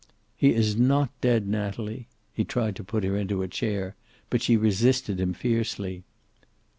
"He 0.35 0.51
is 0.55 0.75
not 0.75 1.11
dead, 1.21 1.47
Natalie." 1.47 2.07
He 2.33 2.43
tried 2.43 2.75
to 2.77 2.83
put 2.83 3.03
her 3.03 3.15
into 3.15 3.43
a 3.43 3.47
chair, 3.47 3.95
but 4.31 4.41
she 4.41 4.57
resisted 4.57 5.19
him 5.19 5.33
fiercely. 5.35 6.01